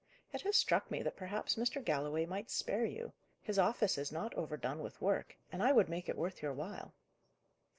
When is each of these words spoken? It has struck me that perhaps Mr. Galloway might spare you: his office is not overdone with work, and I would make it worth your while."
It 0.33 0.41
has 0.41 0.55
struck 0.55 0.89
me 0.89 1.03
that 1.03 1.15
perhaps 1.15 1.53
Mr. 1.57 1.79
Galloway 1.85 2.25
might 2.25 2.49
spare 2.49 2.85
you: 2.85 3.13
his 3.43 3.59
office 3.59 3.99
is 3.99 4.11
not 4.11 4.33
overdone 4.33 4.79
with 4.79 4.99
work, 4.99 5.37
and 5.51 5.61
I 5.61 5.71
would 5.71 5.89
make 5.89 6.09
it 6.09 6.17
worth 6.17 6.41
your 6.41 6.53
while." 6.53 6.95